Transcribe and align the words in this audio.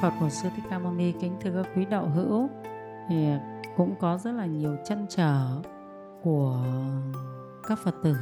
Phật 0.00 0.12
của 0.20 0.28
Sư 0.28 0.48
Thích 0.56 0.64
Ca 0.70 0.78
Mâu 0.78 0.92
Ni, 0.92 1.12
kính 1.12 1.36
thưa 1.40 1.50
các 1.50 1.70
quý 1.76 1.84
đạo 1.84 2.08
hữu. 2.14 2.48
Thì 3.08 3.26
cũng 3.76 3.94
có 4.00 4.18
rất 4.18 4.32
là 4.32 4.46
nhiều 4.46 4.76
chân 4.86 5.06
trở 5.08 5.62
của 6.22 6.64
các 7.68 7.78
Phật 7.78 7.94
tử 8.02 8.16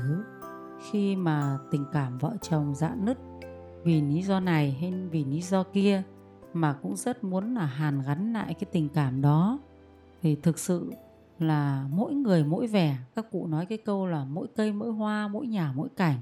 khi 0.91 1.17
mà 1.17 1.59
tình 1.71 1.85
cảm 1.93 2.19
vợ 2.19 2.37
chồng 2.43 2.75
dạn 2.75 3.05
nứt 3.05 3.19
vì 3.85 4.01
lý 4.01 4.23
do 4.23 4.41
này 4.41 4.77
hay 4.81 4.93
vì 5.11 5.25
lý 5.25 5.43
do 5.43 5.63
kia, 5.63 6.03
mà 6.53 6.73
cũng 6.73 6.97
rất 6.97 7.25
muốn 7.25 7.55
là 7.55 7.65
hàn 7.65 8.03
gắn 8.07 8.33
lại 8.33 8.55
cái 8.55 8.69
tình 8.73 8.89
cảm 8.89 9.23
đó. 9.23 9.59
Thì 10.23 10.37
thực 10.37 10.59
sự 10.59 10.93
là 11.39 11.87
mỗi 11.91 12.15
người 12.15 12.45
mỗi 12.45 12.67
vẻ, 12.67 12.97
các 13.15 13.27
cụ 13.31 13.47
nói 13.47 13.67
cái 13.67 13.79
câu 13.79 14.07
là 14.07 14.25
mỗi 14.25 14.47
cây 14.57 14.73
mỗi 14.73 14.93
hoa, 14.93 15.29
mỗi 15.29 15.47
nhà 15.47 15.73
mỗi 15.77 15.89
cảnh. 15.97 16.21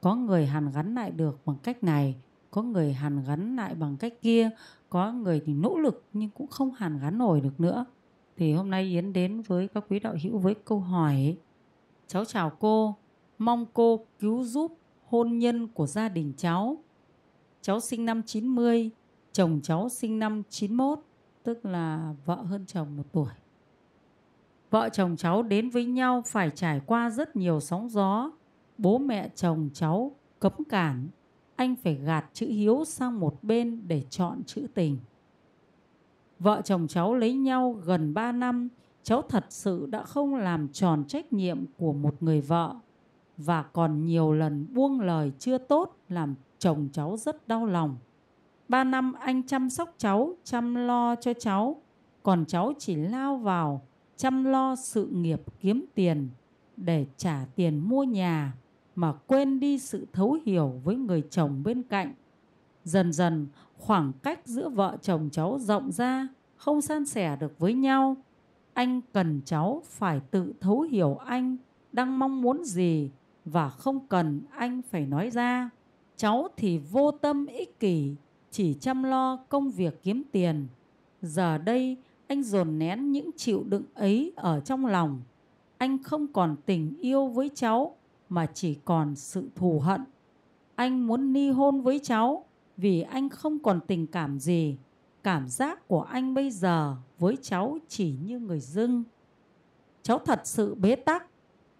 Có 0.00 0.14
người 0.14 0.46
hàn 0.46 0.70
gắn 0.70 0.94
lại 0.94 1.10
được 1.10 1.40
bằng 1.46 1.56
cách 1.62 1.84
này, 1.84 2.16
có 2.50 2.62
người 2.62 2.92
hàn 2.92 3.24
gắn 3.24 3.56
lại 3.56 3.74
bằng 3.74 3.96
cách 3.96 4.12
kia 4.22 4.50
có 4.90 5.12
người 5.12 5.42
thì 5.46 5.54
nỗ 5.54 5.78
lực 5.78 6.04
nhưng 6.12 6.30
cũng 6.30 6.46
không 6.46 6.70
hàn 6.70 6.98
gắn 6.98 7.18
nổi 7.18 7.40
được 7.40 7.60
nữa. 7.60 7.84
Thì 8.36 8.52
hôm 8.52 8.70
nay 8.70 8.84
Yến 8.84 9.12
đến 9.12 9.40
với 9.40 9.68
các 9.68 9.84
quý 9.88 9.98
đạo 9.98 10.14
hữu 10.22 10.38
với 10.38 10.54
câu 10.64 10.80
hỏi, 10.80 11.36
cháu 12.06 12.24
chào 12.24 12.50
cô, 12.50 12.96
mong 13.38 13.66
cô 13.72 14.06
cứu 14.18 14.44
giúp 14.44 14.78
hôn 15.04 15.38
nhân 15.38 15.68
của 15.68 15.86
gia 15.86 16.08
đình 16.08 16.32
cháu. 16.36 16.76
Cháu 17.62 17.80
sinh 17.80 18.04
năm 18.04 18.22
90 18.22 18.90
chồng 19.32 19.60
cháu 19.62 19.88
sinh 19.88 20.18
năm 20.18 20.42
91 20.50 20.98
tức 21.42 21.64
là 21.64 22.14
vợ 22.24 22.34
hơn 22.34 22.64
chồng 22.66 22.96
một 22.96 23.02
tuổi. 23.12 23.32
Vợ 24.70 24.88
chồng 24.88 25.16
cháu 25.16 25.42
đến 25.42 25.70
với 25.70 25.84
nhau 25.84 26.22
phải 26.26 26.50
trải 26.50 26.80
qua 26.86 27.10
rất 27.10 27.36
nhiều 27.36 27.60
sóng 27.60 27.88
gió, 27.88 28.30
bố 28.78 28.98
mẹ 28.98 29.28
chồng 29.34 29.70
cháu 29.74 30.12
cấm 30.38 30.52
cản 30.68 31.08
anh 31.60 31.76
phải 31.76 31.94
gạt 31.94 32.24
chữ 32.32 32.46
hiếu 32.46 32.84
sang 32.86 33.20
một 33.20 33.44
bên 33.44 33.82
để 33.88 34.02
chọn 34.10 34.42
chữ 34.46 34.66
tình. 34.74 34.98
Vợ 36.38 36.62
chồng 36.64 36.88
cháu 36.88 37.14
lấy 37.14 37.34
nhau 37.34 37.72
gần 37.84 38.14
3 38.14 38.32
năm, 38.32 38.68
cháu 39.02 39.22
thật 39.22 39.44
sự 39.48 39.86
đã 39.86 40.02
không 40.02 40.34
làm 40.34 40.68
tròn 40.68 41.04
trách 41.08 41.32
nhiệm 41.32 41.64
của 41.76 41.92
một 41.92 42.22
người 42.22 42.40
vợ 42.40 42.74
và 43.36 43.62
còn 43.62 44.06
nhiều 44.06 44.32
lần 44.32 44.66
buông 44.74 45.00
lời 45.00 45.32
chưa 45.38 45.58
tốt 45.58 45.96
làm 46.08 46.34
chồng 46.58 46.88
cháu 46.92 47.16
rất 47.16 47.48
đau 47.48 47.66
lòng. 47.66 47.96
Ba 48.68 48.84
năm 48.84 49.12
anh 49.12 49.42
chăm 49.46 49.70
sóc 49.70 49.94
cháu, 49.98 50.34
chăm 50.44 50.74
lo 50.74 51.14
cho 51.14 51.32
cháu, 51.32 51.82
còn 52.22 52.44
cháu 52.46 52.72
chỉ 52.78 52.94
lao 52.94 53.36
vào 53.36 53.82
chăm 54.16 54.44
lo 54.44 54.76
sự 54.76 55.06
nghiệp 55.06 55.42
kiếm 55.60 55.84
tiền 55.94 56.28
để 56.76 57.06
trả 57.16 57.46
tiền 57.54 57.88
mua 57.88 58.04
nhà 58.04 58.52
mà 59.00 59.12
quên 59.12 59.60
đi 59.60 59.78
sự 59.78 60.06
thấu 60.12 60.38
hiểu 60.46 60.80
với 60.84 60.96
người 60.96 61.22
chồng 61.30 61.62
bên 61.62 61.82
cạnh. 61.82 62.14
Dần 62.84 63.12
dần 63.12 63.46
khoảng 63.78 64.12
cách 64.22 64.40
giữa 64.44 64.68
vợ 64.68 64.96
chồng 65.02 65.28
cháu 65.32 65.58
rộng 65.58 65.92
ra, 65.92 66.28
không 66.56 66.80
san 66.80 67.04
sẻ 67.04 67.36
được 67.36 67.58
với 67.58 67.74
nhau. 67.74 68.16
Anh 68.72 69.00
cần 69.12 69.40
cháu 69.44 69.82
phải 69.84 70.20
tự 70.30 70.52
thấu 70.60 70.80
hiểu 70.80 71.14
anh 71.14 71.56
đang 71.92 72.18
mong 72.18 72.42
muốn 72.42 72.64
gì 72.64 73.10
và 73.44 73.68
không 73.68 74.06
cần 74.06 74.40
anh 74.50 74.82
phải 74.90 75.06
nói 75.06 75.30
ra. 75.30 75.70
Cháu 76.16 76.48
thì 76.56 76.78
vô 76.78 77.10
tâm 77.10 77.46
ích 77.46 77.80
kỷ, 77.80 78.14
chỉ 78.50 78.74
chăm 78.74 79.02
lo 79.02 79.36
công 79.36 79.70
việc 79.70 80.02
kiếm 80.02 80.22
tiền. 80.32 80.66
Giờ 81.22 81.58
đây 81.58 81.96
anh 82.26 82.42
dồn 82.42 82.78
nén 82.78 83.12
những 83.12 83.30
chịu 83.36 83.64
đựng 83.68 83.84
ấy 83.94 84.32
ở 84.36 84.60
trong 84.60 84.86
lòng. 84.86 85.20
Anh 85.78 86.02
không 86.02 86.26
còn 86.32 86.56
tình 86.66 86.96
yêu 87.00 87.26
với 87.26 87.50
cháu 87.54 87.96
mà 88.30 88.46
chỉ 88.46 88.74
còn 88.84 89.16
sự 89.16 89.50
thù 89.54 89.80
hận. 89.80 90.00
Anh 90.74 91.06
muốn 91.06 91.32
ni 91.32 91.50
hôn 91.50 91.80
với 91.80 91.98
cháu 91.98 92.44
vì 92.76 93.02
anh 93.02 93.28
không 93.28 93.58
còn 93.58 93.80
tình 93.86 94.06
cảm 94.06 94.38
gì. 94.38 94.76
Cảm 95.22 95.48
giác 95.48 95.88
của 95.88 96.02
anh 96.02 96.34
bây 96.34 96.50
giờ 96.50 96.96
với 97.18 97.36
cháu 97.42 97.78
chỉ 97.88 98.14
như 98.24 98.38
người 98.38 98.60
dưng. 98.60 99.04
Cháu 100.02 100.18
thật 100.18 100.40
sự 100.44 100.74
bế 100.74 100.96
tắc. 100.96 101.26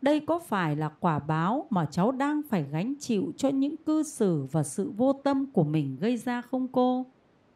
Đây 0.03 0.21
có 0.21 0.39
phải 0.39 0.77
là 0.77 0.89
quả 0.89 1.19
báo 1.19 1.67
mà 1.71 1.87
cháu 1.91 2.13
đang 2.13 2.43
phải 2.49 2.65
gánh 2.71 2.95
chịu 3.01 3.33
cho 3.37 3.49
những 3.49 3.77
cư 3.77 4.03
xử 4.03 4.47
và 4.53 4.63
sự 4.63 4.91
vô 4.97 5.13
tâm 5.13 5.47
của 5.53 5.65
mình 5.65 5.97
gây 6.01 6.17
ra 6.17 6.43
không 6.43 6.69
cô? 6.69 7.07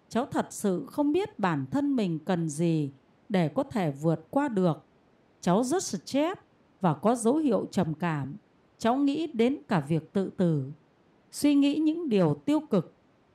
Cháu 0.09 0.27
thật 0.27 0.47
sự 0.51 0.87
không 0.87 1.13
biết 1.13 1.39
bản 1.39 1.67
thân 1.71 1.97
mình 1.97 2.19
cần 2.19 2.49
gì 2.49 2.91
để 3.29 3.49
có 3.49 3.63
thể 3.63 3.91
vượt 3.91 4.27
qua 4.31 4.49
được. 4.49 4.85
Cháu 5.41 5.65
rất 5.65 5.83
stress 5.83 6.41
và 6.81 6.95
có 6.95 7.15
dấu 7.15 7.37
hiệu 7.37 7.67
trầm 7.71 7.95
cảm 7.95 8.37
cháu 8.85 8.97
nghĩ 8.97 9.27
đến 9.27 9.57
cả 9.69 9.81
việc 9.81 10.13
tự 10.13 10.31
tử, 10.31 10.73
suy 11.31 11.55
nghĩ 11.55 11.79
những 11.79 12.09
điều 12.09 12.35
tiêu 12.35 12.61
cực. 12.61 12.93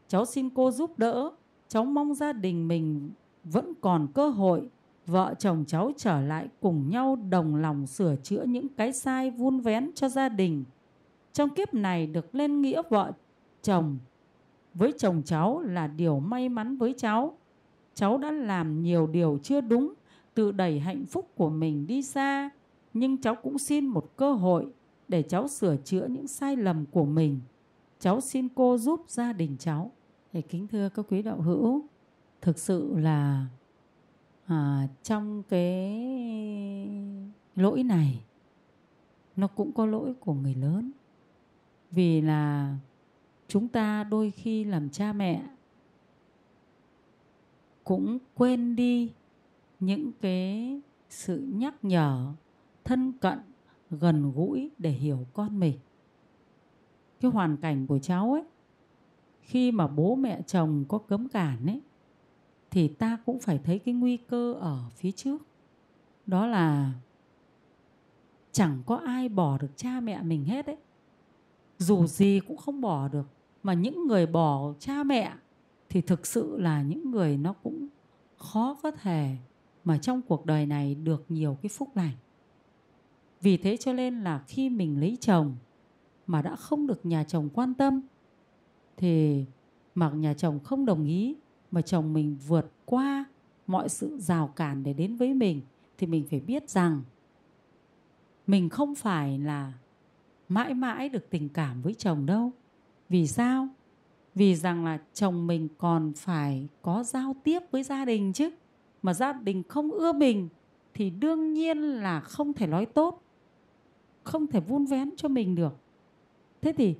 Cháu 0.07 0.25
xin 0.25 0.49
cô 0.49 0.71
giúp 0.71 0.99
đỡ, 0.99 1.31
cháu 1.67 1.85
mong 1.85 2.13
gia 2.13 2.33
đình 2.33 2.67
mình 2.67 3.09
vẫn 3.43 3.73
còn 3.81 4.07
cơ 4.13 4.29
hội 4.29 4.69
vợ 5.05 5.33
chồng 5.39 5.63
cháu 5.67 5.91
trở 5.97 6.21
lại 6.21 6.47
cùng 6.61 6.89
nhau 6.89 7.15
đồng 7.29 7.55
lòng 7.55 7.87
sửa 7.87 8.15
chữa 8.23 8.43
những 8.43 8.67
cái 8.67 8.93
sai 8.93 9.31
vun 9.31 9.59
vén 9.59 9.91
cho 9.95 10.09
gia 10.09 10.29
đình. 10.29 10.63
Trong 11.33 11.49
kiếp 11.49 11.73
này 11.73 12.07
được 12.07 12.35
lên 12.35 12.61
nghĩa 12.61 12.81
vợ 12.89 13.11
chồng 13.61 13.97
với 14.73 14.93
chồng 14.97 15.21
cháu 15.25 15.61
là 15.61 15.87
điều 15.87 16.19
may 16.19 16.49
mắn 16.49 16.77
với 16.77 16.93
cháu. 16.97 17.37
Cháu 17.93 18.17
đã 18.17 18.31
làm 18.31 18.81
nhiều 18.81 19.07
điều 19.07 19.39
chưa 19.43 19.61
đúng, 19.61 19.93
tự 20.33 20.51
đẩy 20.51 20.79
hạnh 20.79 21.05
phúc 21.05 21.29
của 21.35 21.49
mình 21.49 21.87
đi 21.87 22.01
xa, 22.01 22.49
nhưng 22.93 23.17
cháu 23.17 23.35
cũng 23.35 23.57
xin 23.57 23.85
một 23.85 24.17
cơ 24.17 24.33
hội 24.33 24.73
để 25.09 25.21
cháu 25.21 25.47
sửa 25.47 25.77
chữa 25.77 26.07
những 26.07 26.27
sai 26.27 26.55
lầm 26.55 26.85
của 26.85 27.05
mình. 27.05 27.39
Cháu 27.99 28.21
xin 28.21 28.47
cô 28.55 28.77
giúp 28.77 29.03
gia 29.07 29.33
đình 29.33 29.55
cháu. 29.59 29.91
Để 30.33 30.41
kính 30.41 30.67
thưa 30.67 30.89
các 30.89 31.05
quý 31.09 31.21
đạo 31.21 31.41
hữu, 31.41 31.83
thực 32.41 32.57
sự 32.57 32.97
là 32.97 33.45
à, 34.45 34.87
trong 35.03 35.43
cái 35.49 36.01
lỗi 37.55 37.83
này 37.83 38.23
nó 39.35 39.47
cũng 39.47 39.71
có 39.71 39.85
lỗi 39.85 40.13
của 40.19 40.33
người 40.33 40.55
lớn. 40.55 40.91
Vì 41.91 42.21
là 42.21 42.75
chúng 43.47 43.67
ta 43.67 44.03
đôi 44.03 44.31
khi 44.31 44.63
làm 44.63 44.89
cha 44.89 45.13
mẹ 45.13 45.43
cũng 47.83 48.17
quên 48.35 48.75
đi 48.75 49.11
những 49.79 50.11
cái 50.21 50.81
sự 51.09 51.47
nhắc 51.53 51.75
nhở 51.81 52.33
thân 52.83 53.11
cận 53.11 53.39
gần 53.91 54.31
gũi 54.31 54.71
để 54.77 54.89
hiểu 54.89 55.25
con 55.33 55.59
mình. 55.59 55.79
Cái 57.19 57.31
hoàn 57.31 57.57
cảnh 57.57 57.87
của 57.87 57.99
cháu 57.99 58.33
ấy, 58.33 58.43
khi 59.41 59.71
mà 59.71 59.87
bố 59.87 60.15
mẹ 60.15 60.41
chồng 60.41 60.85
có 60.87 60.97
cấm 60.97 61.27
cản 61.27 61.65
ấy, 61.65 61.81
thì 62.71 62.87
ta 62.87 63.17
cũng 63.25 63.39
phải 63.39 63.59
thấy 63.63 63.79
cái 63.79 63.93
nguy 63.93 64.17
cơ 64.17 64.53
ở 64.53 64.79
phía 64.95 65.11
trước. 65.11 65.41
Đó 66.27 66.47
là 66.47 66.93
chẳng 68.51 68.83
có 68.85 68.95
ai 68.95 69.29
bỏ 69.29 69.57
được 69.57 69.71
cha 69.75 69.99
mẹ 69.99 70.21
mình 70.21 70.43
hết 70.43 70.65
ấy. 70.65 70.77
Dù 71.77 72.07
gì 72.07 72.39
cũng 72.47 72.57
không 72.57 72.81
bỏ 72.81 73.07
được, 73.07 73.27
mà 73.63 73.73
những 73.73 74.07
người 74.07 74.25
bỏ 74.25 74.73
cha 74.79 75.03
mẹ 75.03 75.33
thì 75.89 76.01
thực 76.01 76.25
sự 76.25 76.57
là 76.57 76.81
những 76.81 77.11
người 77.11 77.37
nó 77.37 77.53
cũng 77.53 77.87
khó 78.37 78.77
có 78.83 78.91
thể 78.91 79.35
mà 79.83 79.97
trong 79.97 80.21
cuộc 80.21 80.45
đời 80.45 80.65
này 80.65 80.95
được 80.95 81.25
nhiều 81.29 81.57
cái 81.61 81.69
phúc 81.69 81.89
lành 81.95 82.15
vì 83.41 83.57
thế 83.57 83.77
cho 83.77 83.93
nên 83.93 84.23
là 84.23 84.43
khi 84.47 84.69
mình 84.69 84.99
lấy 84.99 85.17
chồng 85.21 85.55
mà 86.27 86.41
đã 86.41 86.55
không 86.55 86.87
được 86.87 87.05
nhà 87.05 87.23
chồng 87.23 87.49
quan 87.53 87.73
tâm, 87.73 88.01
thì 88.97 89.45
mặc 89.95 90.09
nhà 90.09 90.33
chồng 90.33 90.59
không 90.63 90.85
đồng 90.85 91.05
ý, 91.05 91.35
mà 91.71 91.81
chồng 91.81 92.13
mình 92.13 92.37
vượt 92.47 92.71
qua 92.85 93.25
mọi 93.67 93.89
sự 93.89 94.17
rào 94.17 94.47
cản 94.47 94.83
để 94.83 94.93
đến 94.93 95.15
với 95.15 95.33
mình, 95.33 95.61
thì 95.97 96.07
mình 96.07 96.25
phải 96.29 96.39
biết 96.39 96.69
rằng 96.69 97.01
mình 98.47 98.69
không 98.69 98.95
phải 98.95 99.39
là 99.39 99.73
mãi 100.49 100.73
mãi 100.73 101.09
được 101.09 101.29
tình 101.29 101.49
cảm 101.49 101.81
với 101.81 101.93
chồng 101.93 102.25
đâu. 102.25 102.51
Vì 103.09 103.27
sao? 103.27 103.67
Vì 104.35 104.55
rằng 104.55 104.85
là 104.85 104.99
chồng 105.13 105.47
mình 105.47 105.67
còn 105.77 106.13
phải 106.15 106.67
có 106.81 107.03
giao 107.03 107.35
tiếp 107.43 107.59
với 107.71 107.83
gia 107.83 108.05
đình 108.05 108.33
chứ. 108.33 108.49
Mà 109.01 109.13
gia 109.13 109.33
đình 109.33 109.63
không 109.63 109.91
ưa 109.91 110.13
mình 110.13 110.49
thì 110.93 111.09
đương 111.09 111.53
nhiên 111.53 111.77
là 111.77 112.19
không 112.19 112.53
thể 112.53 112.67
nói 112.67 112.85
tốt 112.85 113.23
không 114.23 114.47
thể 114.47 114.59
vun 114.59 114.85
vén 114.85 115.09
cho 115.17 115.27
mình 115.27 115.55
được. 115.55 115.75
Thế 116.61 116.73
thì 116.77 116.95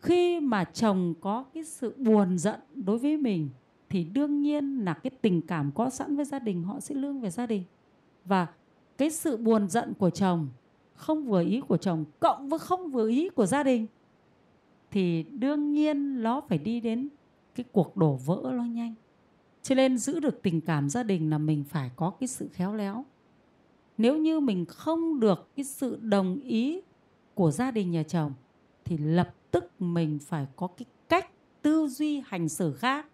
khi 0.00 0.40
mà 0.40 0.64
chồng 0.64 1.14
có 1.20 1.44
cái 1.54 1.64
sự 1.64 1.94
buồn 1.96 2.38
giận 2.38 2.60
đối 2.74 2.98
với 2.98 3.16
mình, 3.16 3.48
thì 3.88 4.04
đương 4.04 4.42
nhiên 4.42 4.84
là 4.84 4.94
cái 4.94 5.10
tình 5.20 5.42
cảm 5.42 5.70
có 5.74 5.90
sẵn 5.90 6.16
với 6.16 6.24
gia 6.24 6.38
đình, 6.38 6.62
họ 6.62 6.80
sẽ 6.80 6.94
lương 6.94 7.20
về 7.20 7.30
gia 7.30 7.46
đình. 7.46 7.62
Và 8.24 8.46
cái 8.98 9.10
sự 9.10 9.36
buồn 9.36 9.68
giận 9.68 9.94
của 9.98 10.10
chồng, 10.10 10.48
không 10.94 11.24
vừa 11.24 11.42
ý 11.42 11.60
của 11.60 11.76
chồng, 11.76 12.04
cộng 12.20 12.48
với 12.48 12.58
không 12.58 12.90
vừa 12.90 13.08
ý 13.08 13.28
của 13.28 13.46
gia 13.46 13.62
đình, 13.62 13.86
thì 14.90 15.22
đương 15.22 15.72
nhiên 15.72 16.22
nó 16.22 16.40
phải 16.40 16.58
đi 16.58 16.80
đến 16.80 17.08
cái 17.54 17.64
cuộc 17.72 17.96
đổ 17.96 18.18
vỡ 18.24 18.52
nó 18.56 18.64
nhanh. 18.64 18.94
Cho 19.62 19.74
nên 19.74 19.98
giữ 19.98 20.20
được 20.20 20.42
tình 20.42 20.60
cảm 20.60 20.88
gia 20.88 21.02
đình 21.02 21.30
là 21.30 21.38
mình 21.38 21.64
phải 21.64 21.90
có 21.96 22.10
cái 22.10 22.26
sự 22.26 22.48
khéo 22.52 22.74
léo 22.74 23.04
nếu 23.98 24.16
như 24.16 24.40
mình 24.40 24.64
không 24.64 25.20
được 25.20 25.48
cái 25.56 25.64
sự 25.64 25.98
đồng 26.00 26.40
ý 26.40 26.80
của 27.34 27.50
gia 27.50 27.70
đình 27.70 27.90
nhà 27.90 28.02
chồng, 28.02 28.32
thì 28.84 28.96
lập 28.96 29.34
tức 29.50 29.72
mình 29.78 30.18
phải 30.18 30.46
có 30.56 30.66
cái 30.66 30.86
cách 31.08 31.30
tư 31.62 31.88
duy 31.88 32.22
hành 32.26 32.48
xử 32.48 32.72
khác 32.72 33.06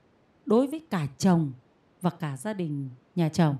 đối 0.47 0.67
với 0.67 0.81
cả 0.91 1.07
chồng 1.19 1.53
và 2.01 2.11
cả 2.11 2.37
gia 2.37 2.53
đình 2.53 2.89
nhà 3.15 3.29
chồng. 3.29 3.57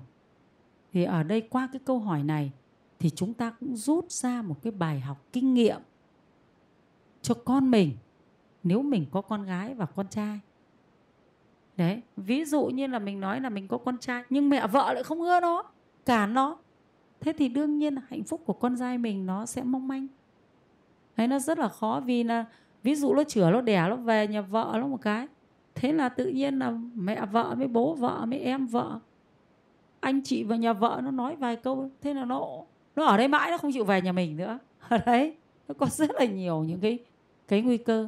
Thì 0.93 1.03
ở 1.03 1.23
đây 1.23 1.41
qua 1.41 1.69
cái 1.73 1.79
câu 1.85 1.99
hỏi 1.99 2.23
này, 2.23 2.51
thì 2.99 3.09
chúng 3.09 3.33
ta 3.33 3.49
cũng 3.59 3.75
rút 3.75 4.11
ra 4.11 4.41
một 4.41 4.55
cái 4.61 4.71
bài 4.71 4.99
học 4.99 5.25
kinh 5.33 5.53
nghiệm 5.53 5.81
cho 7.21 7.33
con 7.33 7.71
mình, 7.71 7.91
nếu 8.63 8.81
mình 8.81 9.05
có 9.11 9.21
con 9.21 9.43
gái 9.43 9.73
và 9.73 9.85
con 9.85 10.07
trai. 10.07 10.39
Đấy, 11.77 12.01
ví 12.17 12.45
dụ 12.45 12.65
như 12.65 12.87
là 12.87 12.99
mình 12.99 13.19
nói 13.19 13.41
là 13.41 13.49
mình 13.49 13.67
có 13.67 13.77
con 13.77 13.97
trai, 13.97 14.23
nhưng 14.29 14.49
mẹ 14.49 14.67
vợ 14.67 14.93
lại 14.93 15.03
không 15.03 15.21
ưa 15.21 15.39
nó, 15.39 15.63
cản 16.05 16.33
nó 16.33 16.57
thế 17.21 17.33
thì 17.37 17.47
đương 17.47 17.77
nhiên 17.77 17.95
hạnh 18.09 18.23
phúc 18.23 18.41
của 18.45 18.53
con 18.53 18.75
trai 18.79 18.97
mình 18.97 19.25
nó 19.25 19.45
sẽ 19.45 19.63
mong 19.63 19.87
manh. 19.87 20.07
Đấy, 21.17 21.27
nó 21.27 21.39
rất 21.39 21.59
là 21.59 21.69
khó 21.69 22.01
vì 22.05 22.23
là, 22.23 22.45
ví 22.83 22.95
dụ 22.95 23.13
nó 23.13 23.23
chửa 23.23 23.51
nó 23.51 23.61
đẻ, 23.61 23.85
nó 23.89 23.95
về 23.95 24.27
nhà 24.27 24.41
vợ 24.41 24.71
nó 24.79 24.87
một 24.87 25.01
cái. 25.01 25.27
Thế 25.75 25.93
là 25.93 26.09
tự 26.09 26.25
nhiên 26.25 26.59
là 26.59 26.73
mẹ 26.95 27.25
vợ 27.25 27.55
với 27.57 27.67
bố 27.67 27.93
vợ 27.93 28.25
với 28.29 28.39
em 28.39 28.67
vợ, 28.67 28.99
anh 29.99 30.21
chị 30.23 30.43
và 30.43 30.55
nhà 30.55 30.73
vợ 30.73 31.01
nó 31.03 31.11
nói 31.11 31.35
vài 31.35 31.55
câu, 31.55 31.89
thế 32.01 32.13
là 32.13 32.25
nó 32.25 32.47
nó 32.95 33.05
ở 33.05 33.17
đây 33.17 33.27
mãi, 33.27 33.51
nó 33.51 33.57
không 33.57 33.71
chịu 33.71 33.85
về 33.85 34.01
nhà 34.01 34.11
mình 34.11 34.37
nữa. 34.37 34.59
Đấy, 35.05 35.35
nó 35.67 35.73
có 35.77 35.85
rất 35.85 36.11
là 36.11 36.25
nhiều 36.25 36.63
những 36.63 36.79
cái 36.79 36.99
cái 37.47 37.61
nguy 37.61 37.77
cơ 37.77 38.07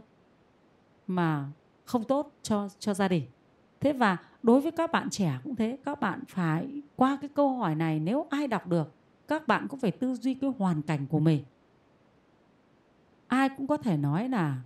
mà 1.07 1.45
không 1.85 2.03
tốt 2.03 2.31
cho 2.41 2.69
cho 2.79 2.93
gia 2.93 3.07
đình. 3.07 3.23
Thế 3.79 3.93
và 3.93 4.17
đối 4.43 4.61
với 4.61 4.71
các 4.71 4.91
bạn 4.91 5.09
trẻ 5.09 5.31
cũng 5.43 5.55
thế, 5.55 5.77
các 5.85 5.99
bạn 5.99 6.19
phải 6.27 6.81
qua 6.95 7.17
cái 7.21 7.29
câu 7.33 7.49
hỏi 7.49 7.75
này, 7.75 7.99
nếu 7.99 8.27
ai 8.29 8.47
đọc 8.47 8.67
được 8.67 8.93
các 9.27 9.47
bạn 9.47 9.67
cũng 9.67 9.79
phải 9.79 9.91
tư 9.91 10.15
duy 10.15 10.33
cái 10.33 10.51
hoàn 10.57 10.81
cảnh 10.81 11.07
của 11.07 11.19
mình. 11.19 11.43
Ai 13.27 13.49
cũng 13.57 13.67
có 13.67 13.77
thể 13.77 13.97
nói 13.97 14.29
là 14.29 14.61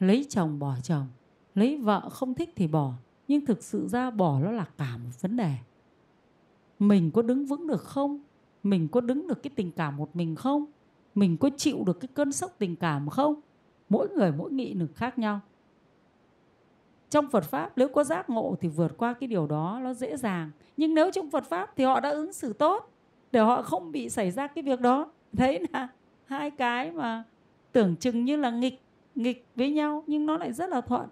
lấy 0.00 0.26
chồng 0.28 0.58
bỏ 0.58 0.74
chồng, 0.82 1.06
lấy 1.54 1.76
vợ 1.76 2.08
không 2.10 2.34
thích 2.34 2.52
thì 2.56 2.66
bỏ, 2.66 2.92
nhưng 3.28 3.46
thực 3.46 3.62
sự 3.62 3.88
ra 3.88 4.10
bỏ 4.10 4.40
nó 4.40 4.50
là 4.50 4.66
cả 4.78 4.96
một 4.96 5.10
vấn 5.20 5.36
đề. 5.36 5.54
Mình 6.78 7.10
có 7.10 7.22
đứng 7.22 7.46
vững 7.46 7.66
được 7.66 7.82
không? 7.82 8.18
Mình 8.62 8.88
có 8.88 9.00
đứng 9.00 9.26
được 9.26 9.42
cái 9.42 9.50
tình 9.56 9.72
cảm 9.72 9.96
một 9.96 10.16
mình 10.16 10.34
không? 10.34 10.64
Mình 11.14 11.36
có 11.36 11.50
chịu 11.56 11.84
được 11.86 12.00
cái 12.00 12.08
cơn 12.14 12.32
sốc 12.32 12.54
tình 12.58 12.76
cảm 12.76 13.08
không? 13.08 13.40
Mỗi 13.88 14.08
người 14.08 14.32
mỗi 14.32 14.52
nghị 14.52 14.74
lực 14.74 14.90
khác 14.94 15.18
nhau. 15.18 15.40
Trong 17.10 17.30
Phật 17.30 17.44
pháp, 17.44 17.72
nếu 17.76 17.88
có 17.88 18.04
giác 18.04 18.30
ngộ 18.30 18.56
thì 18.60 18.68
vượt 18.68 18.96
qua 18.96 19.12
cái 19.12 19.26
điều 19.26 19.46
đó, 19.46 19.80
nó 19.82 19.94
dễ 19.94 20.16
dàng. 20.16 20.50
Nhưng 20.76 20.94
nếu 20.94 21.10
trong 21.10 21.30
Phật 21.30 21.44
pháp 21.44 21.72
thì 21.76 21.84
họ 21.84 22.00
đã 22.00 22.10
ứng 22.10 22.32
xử 22.32 22.52
tốt 22.52 22.93
để 23.34 23.40
họ 23.40 23.62
không 23.62 23.92
bị 23.92 24.10
xảy 24.10 24.30
ra 24.30 24.46
cái 24.46 24.64
việc 24.64 24.80
đó. 24.80 25.10
Thấy 25.36 25.66
là 25.72 25.88
hai 26.24 26.50
cái 26.50 26.92
mà 26.92 27.24
tưởng 27.72 27.96
chừng 27.96 28.24
như 28.24 28.36
là 28.36 28.50
nghịch 28.50 28.80
nghịch 29.14 29.46
với 29.56 29.70
nhau 29.70 30.04
nhưng 30.06 30.26
nó 30.26 30.36
lại 30.36 30.52
rất 30.52 30.70
là 30.70 30.80
thuận. 30.80 31.08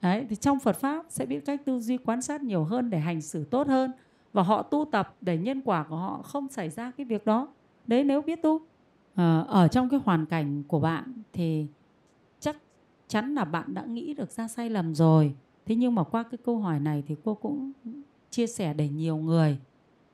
Đấy 0.00 0.26
thì 0.28 0.36
trong 0.36 0.60
Phật 0.60 0.76
pháp 0.76 1.06
sẽ 1.08 1.26
biết 1.26 1.40
cách 1.46 1.64
tư 1.64 1.80
duy 1.80 1.96
quan 1.96 2.22
sát 2.22 2.42
nhiều 2.42 2.64
hơn 2.64 2.90
để 2.90 2.98
hành 2.98 3.20
xử 3.20 3.44
tốt 3.44 3.66
hơn. 3.66 3.92
Và 4.32 4.42
họ 4.42 4.62
tu 4.62 4.84
tập 4.84 5.16
để 5.20 5.38
nhân 5.38 5.60
quả 5.60 5.82
của 5.88 5.96
họ 5.96 6.22
không 6.22 6.48
xảy 6.48 6.70
ra 6.70 6.90
cái 6.90 7.06
việc 7.06 7.26
đó. 7.26 7.48
Đấy 7.86 8.04
nếu 8.04 8.22
biết 8.22 8.42
tu 8.42 8.60
à, 9.14 9.44
ở 9.48 9.68
trong 9.68 9.88
cái 9.88 10.00
hoàn 10.04 10.26
cảnh 10.26 10.62
của 10.68 10.80
bạn 10.80 11.12
thì 11.32 11.66
chắc 12.40 12.56
chắn 13.08 13.34
là 13.34 13.44
bạn 13.44 13.74
đã 13.74 13.84
nghĩ 13.84 14.14
được 14.14 14.30
ra 14.30 14.48
sai 14.48 14.70
lầm 14.70 14.94
rồi. 14.94 15.34
Thế 15.66 15.74
nhưng 15.74 15.94
mà 15.94 16.04
qua 16.04 16.22
cái 16.22 16.38
câu 16.44 16.58
hỏi 16.58 16.80
này 16.80 17.02
thì 17.06 17.16
cô 17.24 17.34
cũng 17.34 17.72
chia 18.30 18.46
sẻ 18.46 18.74
để 18.74 18.88
nhiều 18.88 19.16
người 19.16 19.58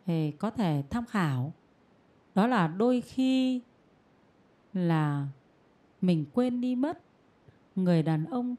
thì 0.06 0.31
có 0.31 0.51
thể 0.51 0.85
tham 0.91 1.05
khảo. 1.06 1.53
Đó 2.35 2.47
là 2.47 2.69
đôi 2.69 3.01
khi 3.01 3.61
là 4.73 5.27
mình 6.01 6.25
quên 6.33 6.61
đi 6.61 6.77
mất, 6.77 7.01
người 7.77 8.03
đàn 8.03 8.25
ông 8.25 8.55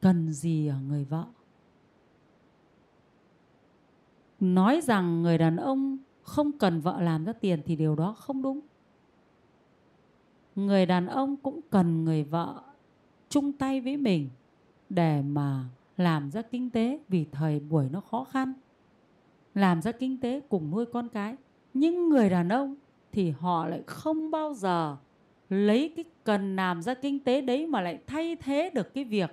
cần 0.00 0.32
gì 0.32 0.66
ở 0.66 0.80
người 0.80 1.04
vợ. 1.04 1.24
Nói 4.40 4.80
rằng 4.80 5.22
người 5.22 5.38
đàn 5.38 5.56
ông 5.56 5.98
không 6.22 6.52
cần 6.52 6.80
vợ 6.80 7.00
làm 7.00 7.24
ra 7.24 7.32
tiền 7.32 7.62
thì 7.64 7.76
điều 7.76 7.94
đó 7.94 8.12
không 8.12 8.42
đúng. 8.42 8.60
Người 10.54 10.86
đàn 10.86 11.06
ông 11.06 11.36
cũng 11.36 11.60
cần 11.70 12.04
người 12.04 12.24
vợ 12.24 12.62
chung 13.28 13.52
tay 13.52 13.80
với 13.80 13.96
mình 13.96 14.28
để 14.88 15.22
mà 15.22 15.64
làm 15.96 16.30
ra 16.30 16.42
kinh 16.42 16.70
tế 16.70 17.00
vì 17.08 17.26
thời 17.32 17.60
buổi 17.60 17.88
nó 17.90 18.00
khó 18.00 18.24
khăn 18.24 18.52
làm 19.54 19.82
ra 19.82 19.92
kinh 19.92 20.20
tế, 20.20 20.40
cùng 20.48 20.70
nuôi 20.70 20.86
con 20.86 21.08
cái. 21.08 21.36
Nhưng 21.74 22.08
người 22.08 22.30
đàn 22.30 22.48
ông 22.48 22.74
thì 23.12 23.30
họ 23.30 23.66
lại 23.66 23.82
không 23.86 24.30
bao 24.30 24.54
giờ 24.54 24.96
lấy 25.48 25.92
cái 25.96 26.04
cần 26.24 26.56
làm 26.56 26.82
ra 26.82 26.94
kinh 26.94 27.20
tế 27.20 27.40
đấy 27.40 27.66
mà 27.66 27.80
lại 27.80 27.98
thay 28.06 28.36
thế 28.36 28.70
được 28.74 28.94
cái 28.94 29.04
việc 29.04 29.30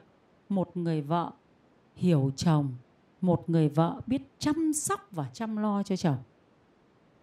một 0.49 0.77
người 0.77 1.01
vợ 1.01 1.31
hiểu 1.95 2.31
chồng, 2.35 2.73
một 3.21 3.49
người 3.49 3.69
vợ 3.69 4.01
biết 4.07 4.21
chăm 4.39 4.73
sóc 4.73 5.07
và 5.11 5.25
chăm 5.33 5.57
lo 5.57 5.83
cho 5.83 5.95
chồng. 5.95 6.17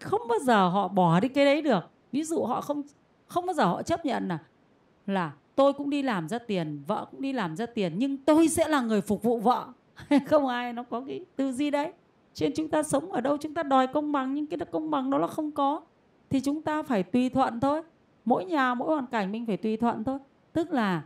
Không 0.00 0.20
bao 0.28 0.38
giờ 0.38 0.68
họ 0.68 0.88
bỏ 0.88 1.20
đi 1.20 1.28
cái 1.28 1.44
đấy 1.44 1.62
được. 1.62 1.90
Ví 2.12 2.24
dụ 2.24 2.44
họ 2.44 2.60
không 2.60 2.82
không 3.26 3.46
bao 3.46 3.54
giờ 3.54 3.64
họ 3.64 3.82
chấp 3.82 4.04
nhận 4.04 4.28
là 4.28 4.38
là 5.06 5.32
tôi 5.54 5.72
cũng 5.72 5.90
đi 5.90 6.02
làm 6.02 6.28
ra 6.28 6.38
tiền, 6.38 6.82
vợ 6.86 7.06
cũng 7.10 7.20
đi 7.20 7.32
làm 7.32 7.56
ra 7.56 7.66
tiền, 7.66 7.92
nhưng 7.96 8.16
tôi 8.16 8.48
sẽ 8.48 8.68
là 8.68 8.80
người 8.80 9.00
phục 9.00 9.22
vụ 9.22 9.38
vợ. 9.38 9.68
Không 10.26 10.46
ai 10.46 10.72
nó 10.72 10.82
có 10.82 11.00
cái 11.06 11.24
tư 11.36 11.52
duy 11.52 11.70
đấy 11.70 11.92
trên 12.34 12.52
chúng 12.56 12.68
ta 12.68 12.82
sống 12.82 13.12
ở 13.12 13.20
đâu, 13.20 13.36
chúng 13.36 13.54
ta 13.54 13.62
đòi 13.62 13.86
công 13.86 14.12
bằng, 14.12 14.34
nhưng 14.34 14.46
cái 14.46 14.58
công 14.72 14.90
bằng 14.90 15.10
đó 15.10 15.18
là 15.18 15.26
không 15.26 15.50
có, 15.50 15.80
thì 16.30 16.40
chúng 16.40 16.62
ta 16.62 16.82
phải 16.82 17.02
tùy 17.02 17.28
thuận 17.28 17.60
thôi. 17.60 17.82
Mỗi 18.24 18.44
nhà, 18.44 18.74
mỗi 18.74 18.88
hoàn 18.88 19.06
cảnh 19.06 19.32
mình 19.32 19.46
phải 19.46 19.56
tùy 19.56 19.76
thuận 19.76 20.04
thôi. 20.04 20.18
Tức 20.52 20.72
là, 20.72 21.02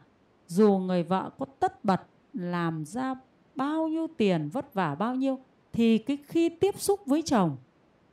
dù 0.46 0.78
người 0.78 1.02
vợ 1.02 1.30
có 1.38 1.46
tất 1.58 1.84
bật 1.84 2.00
làm 2.32 2.84
ra 2.84 3.14
bao 3.54 3.88
nhiêu 3.88 4.06
tiền, 4.16 4.48
vất 4.48 4.74
vả 4.74 4.94
bao 4.94 5.14
nhiêu, 5.14 5.38
thì 5.72 5.98
cái 5.98 6.18
khi 6.26 6.48
tiếp 6.48 6.80
xúc 6.80 7.00
với 7.06 7.22
chồng 7.22 7.56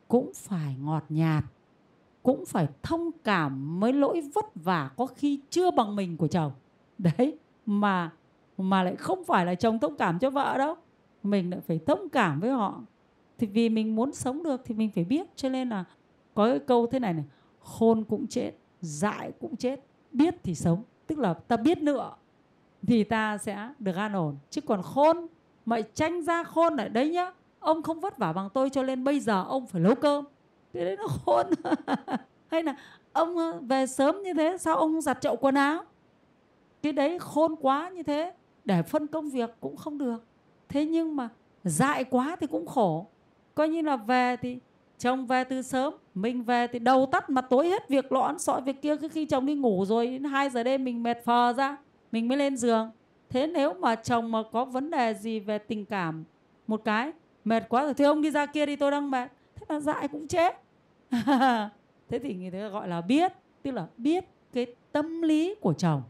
cũng 0.07 0.31
phải 0.35 0.75
ngọt 0.81 1.03
nhạt, 1.09 1.44
cũng 2.23 2.45
phải 2.45 2.68
thông 2.83 3.11
cảm 3.23 3.79
với 3.79 3.94
lỗi 3.94 4.21
vất 4.33 4.45
vả 4.56 4.91
có 4.97 5.06
khi 5.06 5.39
chưa 5.50 5.71
bằng 5.71 5.95
mình 5.95 6.18
của 6.18 6.27
chồng. 6.27 6.51
Đấy, 6.97 7.38
mà 7.65 8.11
mà 8.57 8.83
lại 8.83 8.95
không 8.95 9.23
phải 9.23 9.45
là 9.45 9.56
chồng 9.56 9.79
thông 9.79 9.97
cảm 9.97 10.19
cho 10.19 10.29
vợ 10.29 10.57
đâu. 10.57 10.75
Mình 11.23 11.50
lại 11.50 11.59
phải 11.68 11.79
thông 11.85 12.09
cảm 12.09 12.39
với 12.39 12.50
họ 12.50 12.81
thì 13.37 13.47
vì 13.47 13.69
mình 13.69 13.95
muốn 13.95 14.13
sống 14.13 14.43
được 14.43 14.61
thì 14.65 14.75
mình 14.75 14.89
phải 14.95 15.03
biết. 15.03 15.27
Cho 15.35 15.49
nên 15.49 15.69
là 15.69 15.83
có 16.33 16.49
cái 16.49 16.59
câu 16.59 16.87
thế 16.87 16.99
này 16.99 17.13
này, 17.13 17.25
khôn 17.59 18.04
cũng 18.04 18.27
chết, 18.27 18.51
dại 18.81 19.31
cũng 19.39 19.56
chết, 19.56 19.80
biết 20.11 20.35
thì 20.44 20.56
sống. 20.56 20.83
Tức 21.07 21.19
là 21.19 21.33
ta 21.33 21.57
biết 21.57 21.77
nữa 21.77 22.11
thì 22.87 23.04
ta 23.04 23.37
sẽ 23.37 23.69
được 23.80 23.95
an 23.95 24.13
ổn. 24.13 24.37
Chứ 24.49 24.61
còn 24.61 24.81
khôn, 24.81 25.27
mà 25.65 25.81
tranh 25.81 26.21
ra 26.21 26.44
khôn 26.44 26.77
ở 26.77 26.87
đấy 26.87 27.09
nhá, 27.09 27.31
ông 27.59 27.83
không 27.83 27.99
vất 27.99 28.18
vả 28.18 28.33
bằng 28.33 28.49
tôi 28.54 28.69
cho 28.69 28.83
nên 28.83 29.04
bây 29.04 29.19
giờ 29.19 29.44
ông 29.47 29.68
phải 29.68 29.81
nấu 29.81 29.95
cơm. 29.95 30.25
Thế 30.73 30.85
đấy 30.85 30.97
nó 30.97 31.07
khôn. 31.07 31.47
Hay 32.47 32.63
là 32.63 32.75
ông 33.13 33.37
ờ, 33.37 33.59
về 33.61 33.87
sớm 33.87 34.21
như 34.23 34.33
thế, 34.33 34.57
sao 34.59 34.77
ông 34.77 35.01
giặt 35.01 35.21
chậu 35.21 35.35
quần 35.35 35.56
áo? 35.56 35.83
Cái 36.81 36.94
đấy 36.94 37.19
khôn 37.19 37.56
quá 37.56 37.89
như 37.89 38.04
thế, 38.04 38.33
để 38.65 38.81
phân 38.81 39.07
công 39.07 39.30
việc 39.30 39.49
cũng 39.59 39.75
không 39.75 39.97
được. 39.97 40.23
Thế 40.69 40.85
nhưng 40.85 41.15
mà 41.15 41.30
dại 41.63 42.04
quá 42.04 42.35
thì 42.39 42.47
cũng 42.47 42.65
khổ 42.65 43.07
coi 43.56 43.69
như 43.69 43.81
là 43.81 43.95
về 43.95 44.35
thì 44.42 44.59
chồng 44.97 45.26
về 45.26 45.44
từ 45.44 45.62
sớm, 45.62 45.94
mình 46.14 46.44
về 46.44 46.68
thì 46.68 46.80
đầu 46.80 47.06
tắt 47.12 47.30
mặt 47.30 47.45
tối 47.50 47.68
hết 47.68 47.90
việc 47.90 48.12
lõn 48.12 48.40
sọi 48.40 48.62
việc 48.62 48.81
kia, 48.81 48.95
cứ 48.97 49.07
khi 49.07 49.26
chồng 49.26 49.45
đi 49.45 49.56
ngủ 49.56 49.85
rồi 49.85 50.07
đến 50.07 50.24
2 50.24 50.50
giờ 50.50 50.64
đêm 50.64 50.83
mình 50.83 51.04
mệt 51.04 51.26
phờ 51.26 51.54
ra, 51.57 51.78
mình 52.12 52.28
mới 52.28 52.38
lên 52.38 52.57
giường. 52.57 52.92
Thế 53.30 53.47
nếu 53.47 53.74
mà 53.74 53.95
chồng 53.95 54.31
mà 54.31 54.44
có 54.52 54.66
vấn 54.66 54.92
đề 54.92 55.14
gì 55.14 55.40
về 55.40 55.57
tình 55.57 55.85
cảm 55.85 56.24
một 56.68 56.81
cái, 56.85 57.12
mệt 57.45 57.69
quá 57.69 57.83
rồi 57.83 57.94
thì 57.94 58.06
ông 58.06 58.21
đi 58.21 58.31
ra 58.31 58.45
kia 58.45 58.66
đi, 58.66 58.76
tôi 58.76 58.92
đang 58.92 59.12
mệt. 59.12 59.31
Thế 59.56 59.66
là 59.69 59.80
dại 59.80 60.07
cũng 60.07 60.28
chết. 60.28 60.62
Thế 62.09 62.19
thì 62.19 62.33
người 62.33 62.52
ta 62.52 62.68
gọi 62.68 62.88
là 62.88 63.02
biết, 63.02 63.33
tức 63.64 63.71
là 63.71 63.88
biết 63.97 64.26
cái 64.54 64.66
tâm 64.92 65.21
lý 65.21 65.56
của 65.62 65.74
chồng 65.74 66.02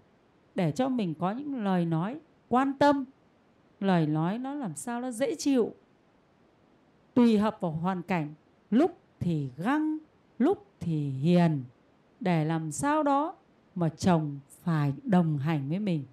để 0.56 0.72
cho 0.72 0.90
mình 0.90 1.14
có 1.20 1.32
những 1.32 1.64
lời 1.64 1.86
nói 1.86 2.20
quan 2.50 2.74
tâm. 2.74 3.06
Lời 3.80 4.08
nói 4.08 4.38
nó 4.38 4.54
làm 4.54 4.76
sao 4.76 5.02
nó 5.02 5.12
dễ 5.12 5.36
chịu 5.36 5.74
tùy 7.16 7.38
hợp 7.38 7.58
vào 7.62 7.72
hoàn 7.72 8.02
cảnh. 8.02 8.34
Lúc 8.70 8.98
thì 9.20 9.50
găng, 9.58 9.98
lúc 10.40 10.66
thì 10.80 11.10
hiền. 11.10 11.64
Để 12.20 12.46
làm 12.46 12.72
sao 12.72 13.04
đó 13.04 13.36
mà 13.76 13.90
chồng 13.90 14.40
phải 14.64 14.94
đồng 15.04 15.38
hành 15.38 15.70
với 15.70 15.80
mình. 15.80 16.04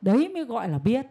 Đấy 0.00 0.28
mới 0.28 0.44
gọi 0.44 0.68
là 0.68 0.78
biết. 0.78 1.06